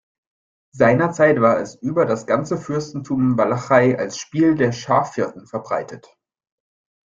Seinerzeit 0.73 1.41
war 1.41 1.59
es 1.59 1.75
über 1.75 2.07
das 2.07 2.25
ganze 2.25 2.57
Fürstentum 2.57 3.37
Walachei 3.37 3.99
als 3.99 4.17
Spiel 4.17 4.55
der 4.55 4.71
Schafhirten 4.71 5.45
verbreitet. 5.45 6.09